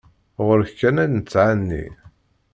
[0.45, 1.85] Ɣur-k kan ay nettɛenni.